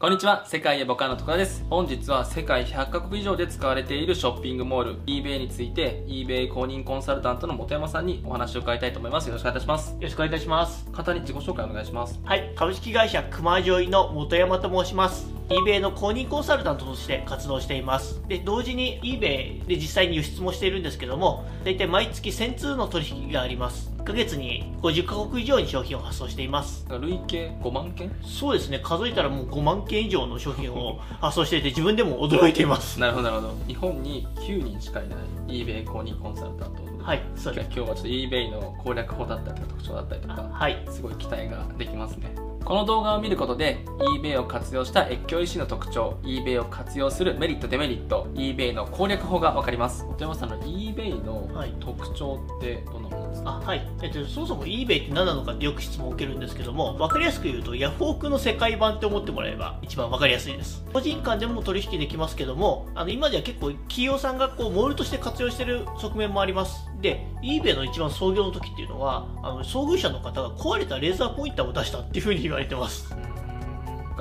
[0.00, 1.62] こんにちは、世界へボカンの徳田です。
[1.68, 9.26] 本日は世界100カ国以上で使われているショッピングモール、eBay について、eBay 公認コンサルタントの本山さんにお話を伺いたいと思います。
[9.26, 9.90] よろしくお願いいたします。
[9.90, 10.86] よろしくお願いいたします。
[10.90, 12.18] 簡単に自己紹介お願いします。
[12.24, 15.30] はい、株式会社熊ジョイの本山と申します。
[15.50, 18.22] eBay の公認コンサルタントとして活動しています。
[18.26, 23.89] で、同時に eBay で実際に輸出もしているんですけども、大体毎月1000通の取引があります。
[24.00, 26.86] 1ヶ月に50カ国以上に商品を発送しています。
[26.88, 28.10] 累計？5万件？
[28.22, 28.80] そうですね。
[28.82, 32.98] 数えたらもう5万件以上の商品を 発送していて自分でも驚いています。
[32.98, 33.54] なるほどなるほど。
[33.66, 36.90] 日本に9人しかいない eBay 公認コンサルタント。
[37.02, 37.70] はいそうです。
[37.74, 42.34] 今日はちょっと eBay の攻略法だったりとか特徴だったりとか、はい、すごい期待ができますね。
[42.64, 43.84] この動画を見ることで
[44.22, 50.04] eBay を活用した越境医師の特徴 eBay を活用するメリットデメリット eBay の攻略法が分かります。
[50.04, 51.48] 本山さんの eBay の
[51.80, 53.16] 特徴ってどんなもの？
[53.16, 60.84] ですか、はい、えっと、そもそも eBay って何なのかってよく質問を受けるんですけども分かりやすく言うとヤフオクの世界版って思ってもらえば一番分かりやすいです。
[60.92, 66.88] 個人間でも取引できますけどもあの今では結構企業さんがこうモールとして活用してる側面もあります。
[67.00, 73.14] で eBay の一番創業の時っていうのはあの創業者の方が壊れたレーザーポインターを出したっていうふうに言われてます。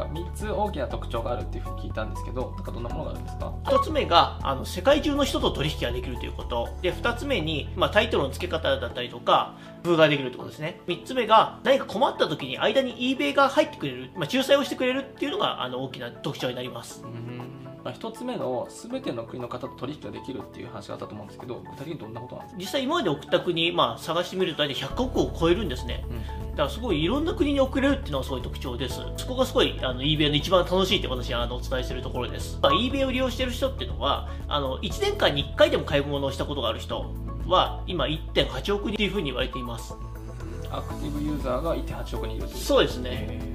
[0.06, 6.70] 3つ大きな特徴があるっていうふうに聞いたんですけどなんかどんなものがあるんですか？1つ目があの世界中の人と取引ができるということ。
[6.82, 10.80] で2つ目に、まあ、タイトルの付け方だったりとか風ができるってことですね。
[10.88, 17.39] 3つ目が何か困った時に間に eBay が入ってくれる、まあ、仲裁をしてくれるっていうのがあの大きな特徴になります、うん
[17.84, 22.60] まあ、1つ目の全ての国の方と取引ができるっていう話があったと思うんですけど具体的にどんなことなんですか？
[22.60, 29.02] 実際今まで送った国、まあ、探してみると大体100カ国を超えるんですね、うん、だからすごいいろんな国に送れるっていうのがすごい特徴です。
[29.18, 37.06] そこがすごいあの eBay の一番楽しいって私はあのお伝えしてるところです、まあ、eBay を利用してる人っていうのはあの1年間に1回でも買い物をしたことがある人
[37.48, 39.96] は今1.8億人というふうに言われています。
[40.72, 43.49] アクティブユーザーが1.8億人いるそうですね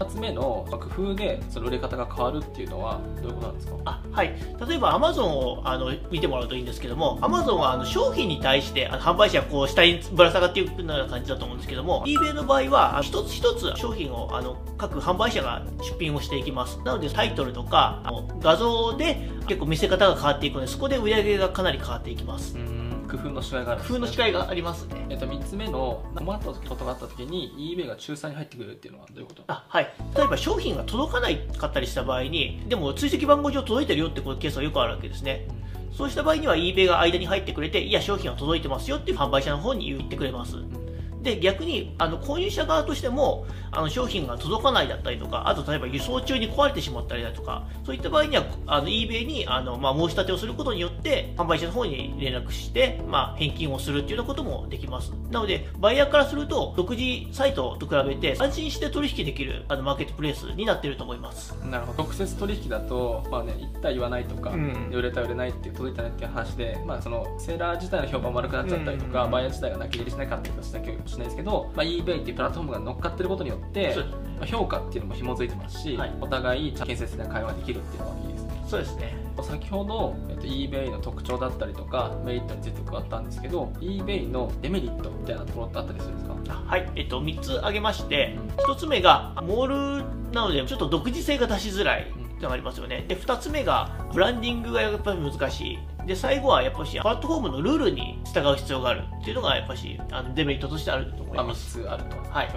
[0.00, 0.76] 2つ目の工
[1.10, 3.74] 夫でその売れ方が変わるっていうのはどういうことなんですか？
[3.84, 4.34] あはい。
[4.68, 16.78] 例えばアマゾンをあの見てもらうといいんですけどもアマゾンはあの商品に対してあの販売者はこう下にぶら下がっていくような感じだと思うんですけども eBay の場合は一つ一つ商品をあの各販売者が出品をしていきます。
[16.84, 25.06] なのでタイトルとかあの画像で結構見せ方が変わっていくのでそこで売り上げがかなり変わっていきます、うん工夫の違いがある、ね、工夫の違いがありますね。
[25.10, 29.42] えっと、3つ目の困ったことがあった時に eBay が仲裁に入ってくるっていうのはどういうこと？
[29.48, 29.92] あはい。
[30.16, 35.48] 例えば商品が届かないかったりした場合にでも追跡番号上届いてるよってケースはよくあるわけですね、
[35.90, 40.80] うん、そうした場合には eBay が間に入ってくれていや商品は届いてますよっていう販売者の方に言ってくれます、うん
[41.22, 55.12] で逆にあの購入者側としてもあの商品が届かないだったりとかあと例えば輸送中に壊れてしまったりだとかそういった場合にはあの eBay にあの、まあ、申し立てをすることによって販売者の方に連絡して、まあ、返金をするっていうようなこともできます。
[55.30, 61.52] なのでバイヤーからすると独自サイトと比べて安心して取引できるあのマーケットプレイスになっていると思います。
[61.64, 62.04] なるほど。
[62.04, 73.96] 直接取引だと、まあね、言った言わないとか、うん、売れた売れないって届いたねっていう話で、まあ、そのセーラー自体の評判悪くなっちゃったりとか、うん、バイヤー自体が泣き入れしなかったりとかしなきゃいけないですけど、まあ eBay っていうプラットフォームが乗っかってることによって、
[74.38, 78.29] まあ、評価っていうのも紐づいてますし、はい、お互い建設的な会話できるっていうのはい
[78.70, 79.16] そうですね。
[79.42, 86.62] 先ほど、えっと、eBay の特徴だったりとかメリットについて伺ったんですけど eBay のデメリットみたいなところってあったりするんですか？
[86.66, 93.04] はい、えっと、3つ挙げまして、うん、1つ目がモールなのでちょっと独自性が出しづらいってありますよね。
[93.08, 95.78] で2つ目がブランディングがやっぱり難しい。
[96.06, 101.78] で最後はやっぱしプラットフォームのルールに従う必要があるっていうのがやっぱしあのデメリットとしてあると思います。
[101.80, 102.16] 3つあると。
[102.30, 102.48] はい。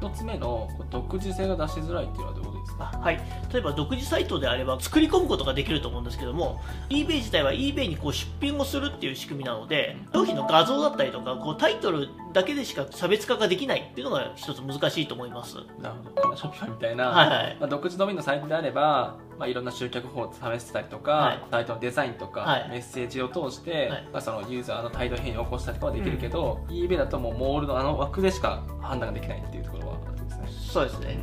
[0.00, 2.84] 1つ目の独自性が出しづらいっていうのはどういうことですか？
[3.00, 3.20] はい。
[3.52, 6.60] 例えば独自サイトであれば作り込むことができると思うんですけども
[6.90, 15.58] eBay 自体は eBay にこう出品をするっていう仕組みなので商品の画像だったりとかこうタイトルだけでしか差別化ができないっていうのが一つ難しいと思います。
[15.80, 16.36] なるほど。
[16.36, 17.56] ショッピファイみたいな、はいはい。
[17.60, 30.48] まあ、独自ドメインのサイトであればまあ、いろんな集客法を試してたりとか、はい、サイトのデザインとか、はい、メッセージを通して、はい、まあ、そのユーザーの態度変異を起こしたりとかはできるけど、うん、eBay だともうモールのあの枠でしか判断ができないっていうところはあるんですね。
[30.72, 31.18] そうですね、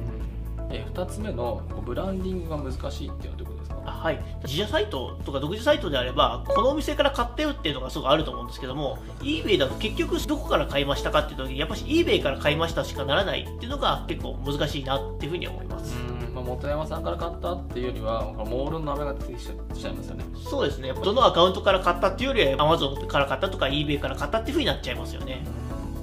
[0.72, 3.91] え2つ目のブランディングが難しいっていうのはどういうことですか？
[3.91, 15.96] はい、自社サイトとか独自サイトであればこのお店から買ったよっていうのがすごいあると思うんですけども eBay だと結局どこから買いましたかっていう時にやっぱし eBay から買いましたしかならないっていうのが結構難しいなっていうふうに思います。
[16.34, 20.24] まあ、本山さんから買ったっていうよりはモールの名前が出てきちゃいますよね。
[20.50, 20.94] そうですね。
[20.94, 25.44] どのアカウントから買ったっていうよりは Amazon から買ったとか eBay から買ったっていうふうになっちゃいますよね。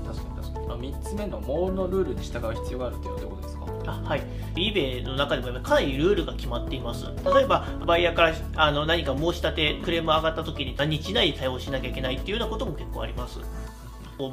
[0.06, 3.57] 確かに確かに、まあ、3つ目のモールのルールに従う必要があるっていうのはどういうことです
[3.93, 4.23] はい。
[4.55, 7.06] eBay の中でもかなりルールが決まっています。
[7.35, 13.40] 例えばバイヤーからあの何か申し立てクレーム上がった時に何日以内に対応しなきゃいけないっていうようなことも結構あります。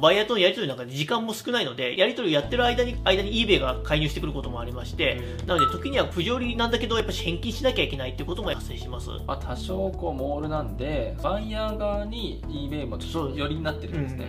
[0.00, 9.10] バイヤーとのやり取りなんかで時間も少ないので、やり取りをやってる間に、間に eBay が介入してくることもありまして、なので時には不条理なんだけど、やっぱり返金しなきゃいけないっていうことも発生します。
[9.28, 14.26] まあ、多少こうモールなんで、バイヤー側に eBay もちょっと寄りになってるんですね。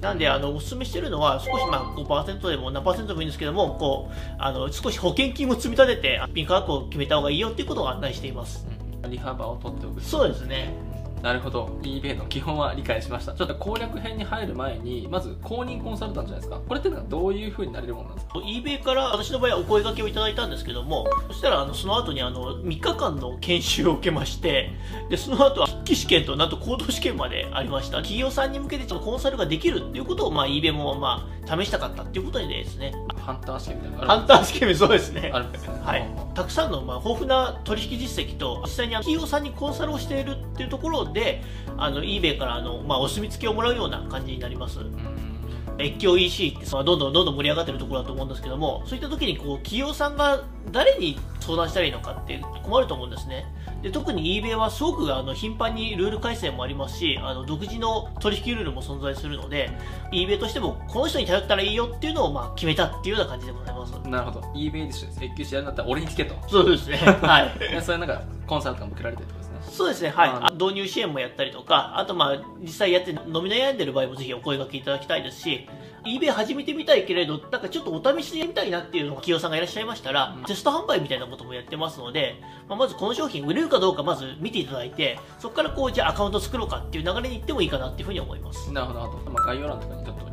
[0.00, 8.66] なんで、あの、お勧めしてるのは、少しまあ5%でも何でもいいんですけども、こう、あの、少し保険金を積み立てて、ピン価格を決めた方がいいよっていうことを案内しています。
[9.08, 10.00] 利幅を取っておく。
[10.00, 10.72] そうですね。
[11.22, 11.78] なるほど。
[11.82, 13.34] eBay の基本は理解しました。
[13.34, 16.60] ちょっと攻略編に入る前にまず公認コンサルタントじゃないですか。
[16.66, 24.70] これってのはどういうふうになれるものなんですか？eBay から私の場合はお声掛けをいただいたんですけどもそしたらあのその後にあの3日間の研修を受けまして
[25.10, 27.98] でその後は筆記試験となんと行動試験までありました。
[27.98, 32.92] 企業さんに向けてちょっとコンサルができるっていうことを、まあ、eBay もまあ試したかったっていうことでですね。
[33.18, 35.30] ハンター試験みたいなハンター試験そうですね。
[35.32, 35.74] あるんですね。
[35.82, 36.06] はい。
[36.34, 41.42] たくさんのまあ豊富な取引実績と実際に企業さんにコンサルをしているっていうところで
[41.76, 44.80] あの eBay からあの、まあ、お墨付きをもらうような感じになります。
[45.80, 53.46] 越境 EC ってどんどんどんどん盛り上がってるところだと思うんですけどもそういった時にこう企業さんが誰に相談したらいいのかって困ると思うんですね。
[53.82, 59.70] で特に eBay はすごくあの頻繁にルール改正もありますしあの独自の取引ルールも存在するので
[60.12, 63.92] eBay としてもこの人に頼ったらいいよっていうのをまあ決めたっていうような感じでございます。
[64.06, 64.40] なるほど。
[64.54, 66.34] eBay で請求しやるんだったら俺に聞けと。
[66.46, 66.98] そうですね。
[66.98, 67.52] はい。
[67.80, 69.28] それなんかコンサルとかも受けられてる
[69.80, 70.54] そうですね、はい。
[70.62, 75.66] 導入支援もやったりとか、あとまあ、実際やって飲み悩んでる場合もぜひお声掛けいただきたいですし、
[76.04, 82.34] eBay 始めてみたいけれど、なんかちょっとお試しでやりたいなっていうのが企業さんがいらっしゃいましたら、うん、テスト販売みたいなこともやってますので、
[82.68, 88.70] まあ、まずこの商品売れるかどうかまず見ていただいて、そこからこう、じゃあアカウント作ろうかっていう流れに行ってもいいかなっていうふうに思います。
[88.70, 89.00] なるほど、
[89.30, 90.29] まあ、概要欄とかにちょっと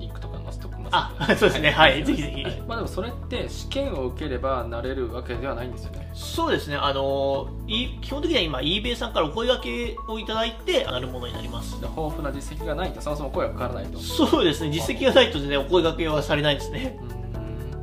[0.92, 2.44] ます、あ、 そうですね、はい、ぜひぜひ。
[2.68, 6.10] まあでもそれって試験を受ければなれるわけではないんですよね。
[6.14, 11.76] そうですね、あの基本的には今 eBay さんからお声掛けをいただいて上がるものになります。
[11.76, 14.00] 豊富な実績がないとそもそも声がかからないと。
[14.00, 14.72] そうですね。
[14.72, 16.98] 実績がないと全然お声掛けはされないですね、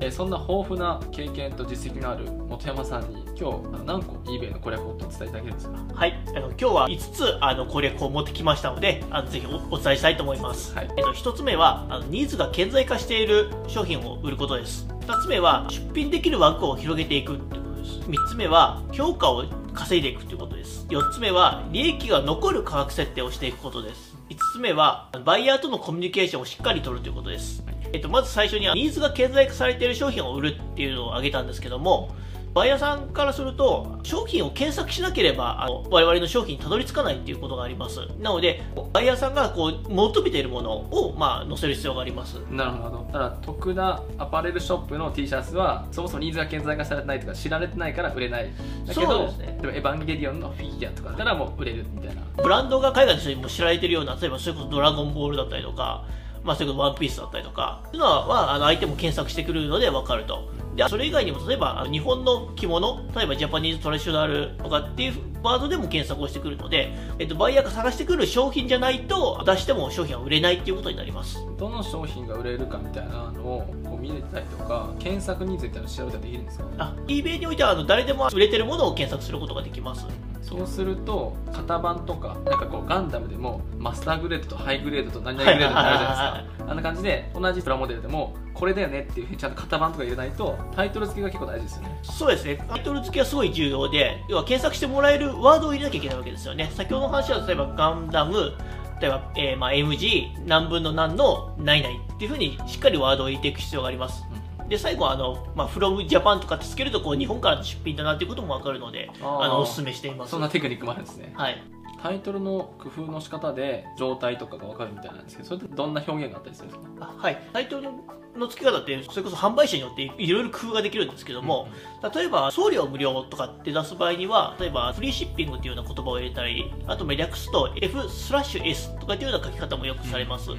[0.01, 5.79] えそんな豊富な経験と実績のある本山さんに今日何個 eBay の攻略法を伝えていただけるんですか？
[5.95, 6.25] はい。
[6.29, 14.87] あの今日は5つあの攻略法を持ってきましたのであのぜひお伝えしたいと思います、はい、えっと、1つ目はあのニーズが顕在化している商品を売ることです。
[15.07, 18.01] 2つ目は出品できる枠を広げていくということです。
[18.09, 20.87] 3つ目は評価を稼いでいくということです。
[20.89, 24.15] 4つ目は利益が残る価格設定をしていくことです。
[24.31, 27.63] 5つ目はバイヤーとのコミュニケーションをしっかりとるということです、
[27.95, 32.11] えっと、まず最初にニーズが顕在化されている商品を売るっていうのを挙げたんですけども
[32.55, 37.99] バイヤーさんからすると、商品を検索しなければ、あの、我々の商品にたどり着かないっていうことがあります。
[38.21, 38.63] なので、
[38.93, 42.35] バイヤーさんがこう、求めているものを、まあ、載せる必要があります。
[42.53, 43.09] なるほど。
[43.13, 48.49] ただ、徳田アパレルショップの T シャツは、そもそもニーズが顕在化されてないとか、知られてないから売れない。
[48.87, 52.23] だけど、ね、エヴァンゲリオンのフィギュアとかだったらもう売れるみたいな。
[52.41, 56.05] ブランドが海外の人にも知られてるような、例えばそれこそドラゴンボールだったりとか、
[56.45, 60.53] まあ、それワンピースだったりとか、そういうのは、あの、相手も検索してくるので分かると。
[60.77, 71.39] で、それ以外にも、例えば、日本の着物、例えばジャパニーズトラディショナルとかっていうワードでも検索をしてくるので、えっと、バイヤーが探してくる商品じゃないと、出しても商品は売れないっていうことになります。
[71.57, 76.65] どの商品が売れるかみたいなのをこう見れたりとか、検索ニーズみたいなの調べたりできるんですか？
[76.79, 80.07] あ、eBay においては、あの、誰でも売れてるものを検索することができます。
[80.45, 86.71] そうすると型番とかなんかこうガンダムでもマスターグレードとハイグレードと何々グレードってあるじゃないですか。
[86.71, 91.99] あんな感じで同じプラモデルでもこれだよねっていうふうにちゃんと型番とか入れないとタイトル付けが結構大事ですよね。
[92.03, 92.65] そうですね。
[92.69, 96.71] タイトル付けはすごい重要で要は検索してもらえるワードを入れなきゃいけないわけですよね。
[96.75, 98.53] 先ほどの話は例えばガンダム
[99.01, 104.25] 例えば、えー、まあ MG 何分の何の何々っていうふうにしっかりワードを入れていく必要があります、
[104.69, 110.31] で最後はあの、まあ、フロムジャパンとかってつけるとこう日本からの出品だなっていうことも分かるのであのおすすめしています。
[110.31, 111.33] そんなテクニックもあるんですね。
[111.37, 111.63] はい。
[112.03, 117.15] タイトルの工夫の仕方で状態とかが分かるみたいなんですけどそれってどんな表現があったりするんですか？
[117.17, 117.43] はい。
[117.53, 117.89] タイトル
[118.37, 121.69] の付け方ってそれこそ販売者によっていろいろ工夫ができるんですけども、
[122.03, 130.59] うん、例えば送料無料とかって出す場合には例えば free shipping っていうような言葉を入れたりあと略すと F slash S とかっていうような書き方もよくされます、うん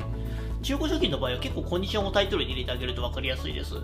[0.66, 3.76] 中古商品の場合は結構コンディションをタイトルに入れてあげると分かりやすいです。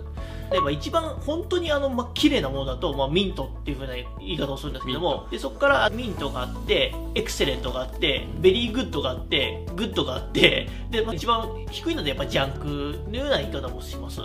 [0.50, 14.20] 例えば一番本当にあの、まあ、綺麗なものだと、まあ、ミントっていう風な言い方をするんですけども、でそこからミントがあって、 excellent があって、 very good があって、 good があって、で、まあ、一番低いのでやっぱジャンクのような言い方もします。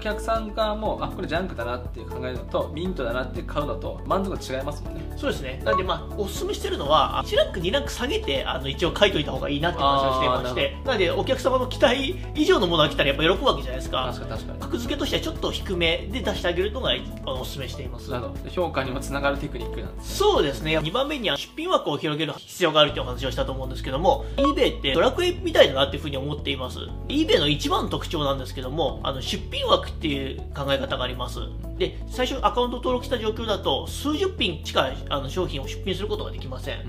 [0.00, 5.12] 客さん側もあこれジャンクだなって考えるのとミントだなって買うのと満足違いますもんね。
[5.16, 5.62] そうですね。
[5.64, 10.76] なんでまあおすすめしてるのは1ランク2ランク下げてあの一応書いといた方がいいなって話をしていまして。
[10.84, 14.10] なのでお客様の期待以上のものが来たらやっぱ喜ぶわけじゃないですか。
[14.12, 14.58] 確かに確かに。
[14.60, 16.92] 格付けとしてはちょっと低めで出してあげるのが
[17.26, 18.10] おすすめしています。
[18.10, 18.50] なるほど。
[18.50, 20.78] 評価にもつながるテクニックなんです、ね、そうですね。
[20.78, 26.78] 2番目には出品枠を広げる必要があるっていうお話をしたと思うんですけども eBay ってドラクエみたいだなっていうふうに思っています。
[27.08, 31.40] eBay の一番の特徴なんですけどもあの出品枠っていう考え方があります。
[31.78, 36.84] で最初アカウント登録した状況だと数十品しかあの商品を出品することができません、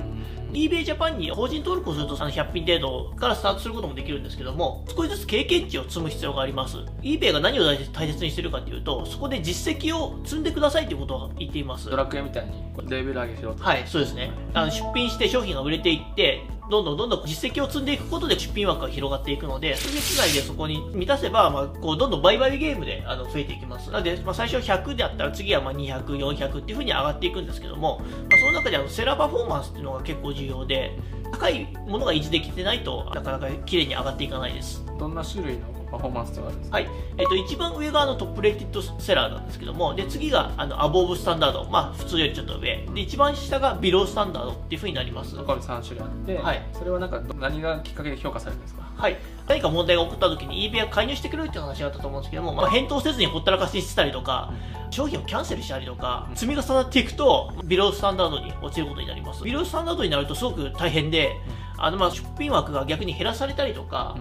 [0.51, 6.77] eBay Japan に法人登録をすると100品程度からスタートすることもできるんですけども少しずつ経験値を積む必要があります。
[7.01, 11.89] eBay が何を大切にしてるかというとそこで実績を積んでくださいということを言っています。
[11.89, 12.51] ドラクエみたいに
[12.89, 16.41] レベル上げしろとはいそうですねあの出品して商品が売れていって
[16.71, 23.91] どんどんどんどん実績を積んでいくことで出品枠が広がっていくので、数日内でそこに満たせば、まあ、こうどんどん売買ゲームであの増えていきます。
[23.91, 30.97] なので、まあ、最初100であったら次はまあ200、400っていう風に上がっていくんですけども、まあ、その中であのセラーパフォーマンスっていうのが結構重要で、
[31.33, 34.85] 高いものが維持できてないとなかなか綺麗に上がっていかないです。
[34.97, 36.87] どんな種類のパフォーマンスとかですか、はい。
[37.17, 42.87] えーと、一番上があのトップレイティッドセラーなんですけどもで次があのアボーブスタンダード、まあ、普通よりちょっと上。
[42.93, 45.35] で一番下がビロースタンダードっていうふうになります。
[45.35, 48.81] これ3種類あって、はい、それはなんか何がきっかけで評価されるんですか？
[48.95, 49.17] はい。
[49.47, 54.53] 何か問題が起こった時に eBay が介入してくれるっていう話があったと思うんですけども、まあ、返答せずにほったらかしにしてたりとか、
[54.91, 59.43] 商品をキャンセルしたりとか、積み重なっていくとビロースタンダードに落ちることになります。
[59.43, 61.35] ビロースタンダードになるとすごく大変で、
[61.77, 64.15] あのまあ出品枠が逆に減らされたりとか、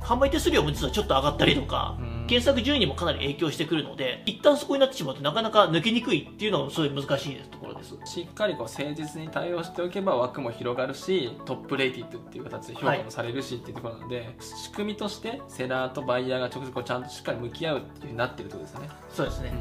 [0.00, 1.96] 販売手数料も実はちょっと上がったりとか、
[2.28, 7.94] 検索順位にもかなり影響してくるので、一旦そこになってしまうとなかなか抜けにくいっていうのもすごい難しいところです。
[8.04, 18.88] しっかりこう誠実に対応しておけば枠も広がるし、トップレイティッドっていう形で評価もされるしっていうところなので、はい、仕組みとしてセラーとバイヤーが直接こうちゃんとしっかり向き合うっていうふうになってるってことですよね。
[19.10, 19.52] そうですね。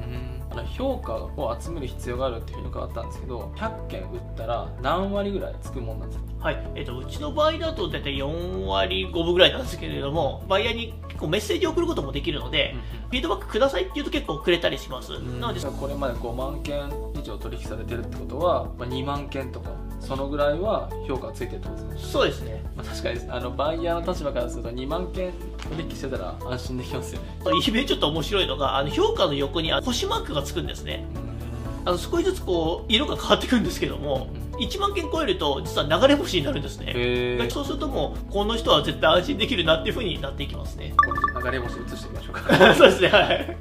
[0.52, 6.28] あの評価を集める必要があるっていうふうに伺ったんですけど、100件売ったら何割ぐらいつくもんなんですか？
[6.40, 12.57] はい、えっ、ー、と、うちの場合だと大体4割5分ぐらいなんですけれども、バイヤーに結構メッセージを送ることもできるので、
[13.08, 15.12] フィードバックくださいって言うと結構くれたりします。
[15.40, 22.12] なので、これまで5万件以上取引されてるってことは、まあ、2万件とか、そのぐらいは評価がついてるってことですね。
[22.12, 22.64] そうですね。
[22.76, 25.32] まあ、確かに、あの、バイヤーの立場からすると2万件
[25.70, 27.28] 取引してたら安心できますよね。
[27.66, 31.06] eBay ちょっと面白いのが、あの評価の横に星マークがつくんですね。
[31.86, 34.28] あの少しずつこう色が変わってくるんですけども、
[34.60, 36.94] 1万件超えると実は流れ星になるんですね。
[37.50, 40.94] そうするともうこの人は絶対安心できるなっていうふうになっていきますね。
[41.44, 42.74] 流れ星移してみましょうか。
[42.76, 43.58] そうですねはい。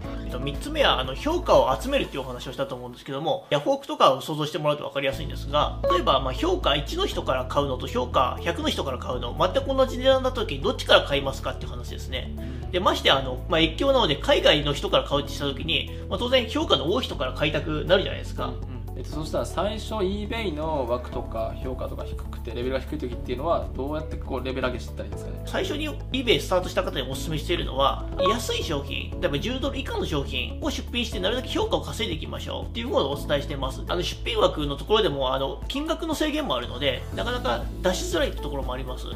[0.46, 12.34] 3つ目はあの評価を集めるっていうお話をしたと思うんですけどもヤフオクとかを想像してもらうと分かりやすいんですが例えばま評価1の人から買うのと評価100の人から買うの全く同じ値段だった時にどっちから買いますかっていう話ですね。
[12.70, 25.42] でましてあの、まあ、越境なので海外の人から買うってした時に、まあ、当然評価の多い人から買いたくなるじゃないですか、うんえっと、そしたら最初 eBay の枠とか評価とか低くてレベルが低い時っていうのはどうやってこうレベル上げしていったらいいですかね？
[25.44, 39.06] 最初に eBay スタートした方にお勧めしているのは安い商品例えば10ドル以下の商品を出品してなるだけ評価を稼いでいきましょうっていうことをお伝えしていますあの出品枠のところでもあの金額の制限もあるのでなかなか出しづらいところもあります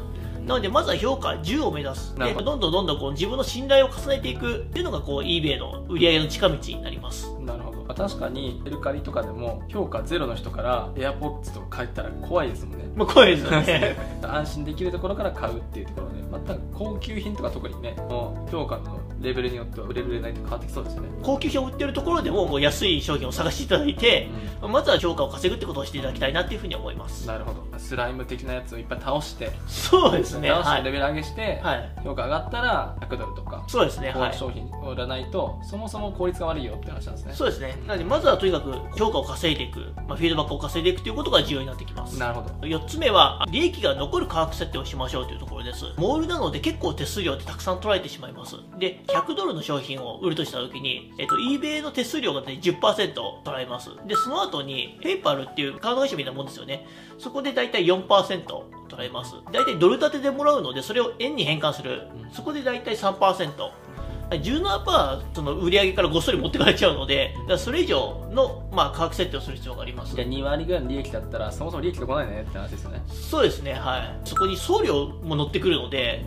[0.45, 2.15] なので、まずは評価10を目指す。
[2.15, 7.31] で、どんどんどんどんこう自分の信頼を重ねていくっていうのが、こう、eBay の売り上げの近道になります。
[7.93, 8.09] なるほど。
[8.09, 12.85] 確かに、メルカリとかでも、評価ゼロの人から AirPods とか買ったら怖いですもんね。
[12.95, 13.95] まあ、怖いですよね。
[14.23, 21.09] 安心できるところから買うっていうところで、また高級品とか特にね、もう評価のレベルによっては売れる売れないと変わってきそうですよね。
[21.23, 24.29] 高級品を売ってるところでも、もう安い商品を探していただいて、
[24.61, 27.27] うん、まずは評価を稼ぐってことをしていただきたいなっていうふうに思います。
[27.27, 27.65] なるほど。
[27.77, 30.49] スライム的なやつをいっぱい倒して、そうですね。
[30.49, 34.11] 倒してレベル上げして、はい、評価上がったら100ドルとか、そうですね。
[34.11, 37.33] はい、商品を売らないと、そもそも効率が悪いよって話なんですね。
[37.33, 37.75] そうですね。
[37.87, 42.19] なので、まずはとにかく評価を稼いでいく、まあ、フィードバックを稼いでいくということが重要になってきます。
[42.19, 42.49] なるほど。
[42.67, 45.85] 4つ目は、利益が残る価格設定をしましょうというところです。
[45.97, 48.55] モールなので結構手数料ってたくさん取られてしまいます。
[48.77, 53.89] で、100ドルの商品を売るとした時に、えっと、eBay の手数料が、ね、10%取られます。
[54.07, 56.85] で、その後に、PayPal っていうカード会社みたいなもんですよね。
[57.17, 59.35] そこで大体4%取られます。
[59.51, 62.07] 大体ドル建てでもらうので、それを円に変換する。
[62.31, 63.71] そこで大体3%。
[64.35, 70.15] 17%その売り上げからごっそり持ってかれちゃうので、だそれ以上の、まあ、価格設定をする必要があります。
[70.15, 73.01] じゃあ2割ぐらいの利益だったら、そもそも利益が来ないねって話ですよね。
[73.07, 74.29] そうですね、はい。
[74.29, 76.25] そこに送料も乗ってくるので、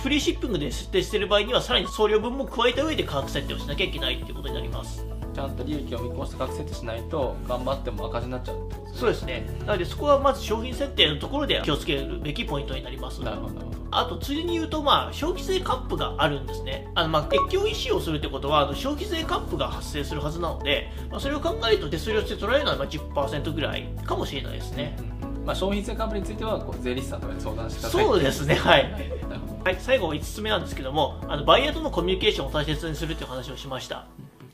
[0.00, 5.06] フリーシッピングで設定している場合には、さらに送料分も加えた上で価格設定をしなきゃいけないっていうことになります。
[5.36, 16.88] ちゃんと利益を見越して価格設定しないと頑張っても赤字になっちゃうそうですねなのでそこはまず商品設定のところで気をつけるべきポイントになりますなるほどあと、ついでに言うと、まあ、消費税カップがあるんですね。
[16.94, 24.96] あの、まあ、越境医師をするってことは、あの消費税カップが発生するはずなので、まあ、それを考えると手数料として取られるのはまあ10%ぐらいかもしれないですね。
[25.46, 28.92] まあ、消費税カップについてはこう税理士さんとかに相談してくださいそうですね、 はい。
[29.64, 34.06] はい、最後5つ目なんですけども、あのバイヤーとのコミュニケーションを大切にするっていう話をしました。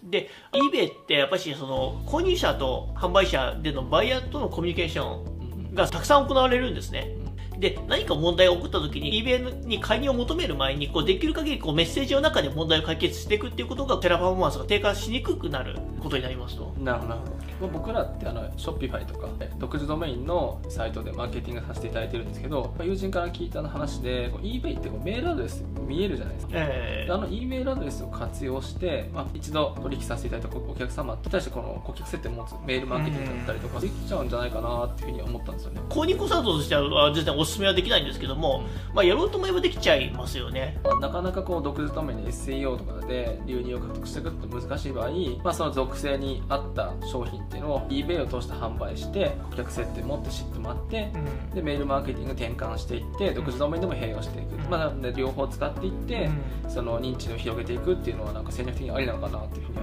[0.05, 7.17] で、eBay ってやっぱりその購入者と販売者でのバイヤーとのコミュニケーションがたくさん行われるんですね。
[7.63, 16.75] で、何か問題が起こった時に eBay に介入を求める前に、こうできる限りこうメッセージの中で問題を解決していくっていうことがテラパフォーマンスが低下しにくくなることになりますと。
[16.81, 17.43] なるほど。
[17.69, 19.29] 僕らってあのショッピファイとか
[19.59, 40.81] 独自ドメインのサイトでマーケティングさせていただいてるんですけど友人から聞いた話で eBay ってこうメールアドレス見えるじゃないですか、えー、あの E メールアドレスを活用して、まあ、一度取引させていただいたお客様に対してこの顧客接点を持つメールマーケティングだったりとかできちゃうんじゃないかなっていうふうに思ったんですよね購入コンサルトとしては全然おすすめはできないんですけども、うん、まあ、やろうと思えばできちゃいますよね。
[41.01, 45.11] なかなかこう独自ドメインで SEO とかで流入を獲得していくと難しい場合、
[45.45, 56.31] まあ、その属性に合った商品っていうのを eBay を通して販売して顧客接点持って知ってもらって、うん、でメールマーケティング転換していって独自ドメインでも併用していく、うん、まあ、両方使っていって、
[56.69, 59.79] その認知を広げていくっていうのはなんか戦略的にありなのかなっていうふうに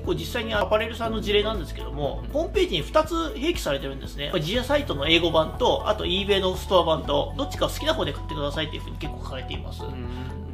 [0.00, 4.30] 結構実際にアパレルさんの事例なんですけども、ホームページに2つ併記されてるんですね。
[4.34, 9.82] 自社サイトの英語版とあと eBay のストア版とどっちか好きな方で買ってくださいっていうふうに結構書かれています、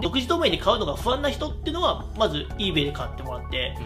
[0.00, 3.76] 独自ドメインで買うのが不安な人っていうのはまず eBay で買ってもらって、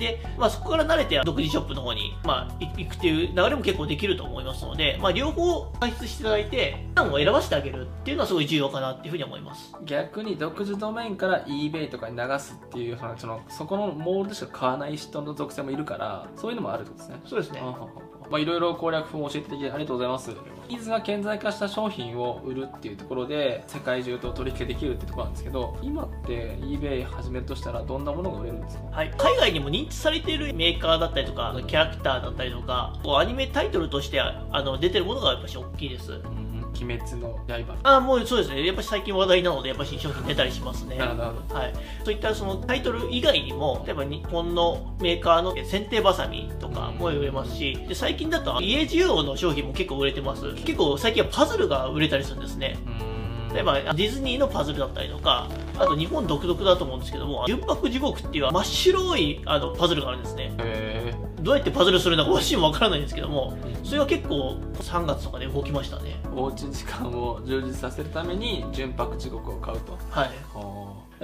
[0.00, 9.72] で、まあ、そこから慣れて独自ショップの方に、まあ、行くっていう流れも結構できると思いますので、まあ、両方開発していただいて、プランを選ばせてあげるっていうのはすごい重要かなっていうふうに思います。
[9.84, 17.20] 逆に独自ドメインから eBay とかに流すっていう、そのそこのモールでしか買わない人の属性もいるから、そういうのもあるってことですね。
[17.26, 17.60] そうですね。
[18.30, 20.30] まあ、いろいろ攻略法を教えていただきありがとうございます。
[20.68, 28.84] ニーズが顕在化した商品を売るっていうところで、世界中と取引できるってところなんですけど、今って eBay 始めるとしたらどんなものが売れるんですか？
[28.92, 29.10] はい。
[29.18, 36.12] 海外にも認知されているメーカーだったりとか、キャラクターだったりとか、アニメタイトルとしてあの出てるものがやっぱし大きいです。
[36.12, 37.76] うん鬼滅の刃。
[37.82, 38.64] あもうそうですね。
[38.64, 40.96] やっぱり最近話題なのでやっぱり商品出たりしますね。
[40.96, 41.74] なるほど、はい、
[42.04, 50.54] そういったそのタイトル以外にも例えば日本のメーカーの剪定バサミとかも売れますしで最近だと家需要の商品も結構売れてます。
[50.54, 52.76] 結構最近はパズルが売れたりするんですね。
[53.52, 60.54] 例えばディズニーのパズルだったりとかあと日本独特だと思うんですけども純白地獄っていう真っ白いあのパズルがあるんですね
[61.42, 66.20] どうやってパズルするのか私もわからないんですけどもそれは結構3月とかで動きましたね。
[66.34, 69.98] おうち時間を充実させるために純白地獄を買うと。
[70.10, 70.30] はい。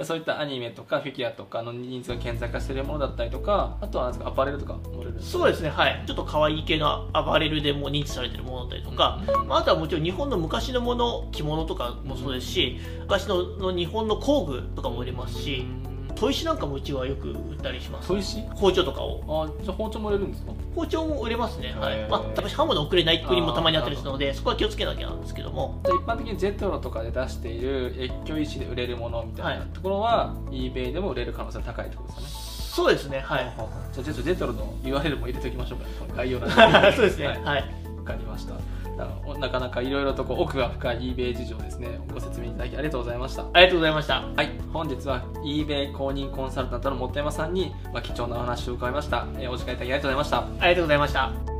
[0.03, 5.69] そういったアニメとかフィギュアとかの人数が顕在化しているものだったりとかあとはアパレルとかもれるそうですね。
[5.69, 6.03] はい。
[6.05, 15.65] ちょっと可愛い系のアパレルでも認知されてるものだったりとか、あ、あとはもちろん日本の昔のもの着物とかもそうですし、昔のの日本の工具とかも売れますし、
[16.19, 18.11] 砥石なんかもうちはよく売ったりします。
[18.11, 18.41] 砥石？
[18.55, 19.21] 包丁とかを。
[19.45, 20.51] あじゃあ包丁も売れるんですか？
[20.75, 21.75] 包丁も売れますね。
[21.79, 22.07] はい。
[22.09, 25.79] まあ私刃物送れない国もたまにあったりするのでそこは気をつけなきゃなんですけども。
[25.85, 32.27] じゃあ一般的にジェトロとかで出している越境石で売れるものみたいなところは、はい、eBay でも売れる可能性が高いってことですかね。
[32.77, 33.53] そうですねはい。
[33.93, 36.55] じゃあジェトロの URL も入れておきましょうか、概要欄に。
[36.95, 37.27] そうですね。
[37.27, 37.63] はい、はい、
[37.95, 38.53] 分かりました
[39.39, 41.99] なかなかいろいろとこう奥が深い eBay 事情ですね。
[42.13, 43.45] ご説明いただきありがとうございました。
[43.53, 44.21] ありがとうございました。
[44.21, 44.49] はい。
[44.73, 50.37] 本日は eBay 公認コンサルタントの本山さんに、まあ、貴重なお話を伺いました、えー、お時間いただきありがとうございました。
[50.39, 51.56] ありがとうございました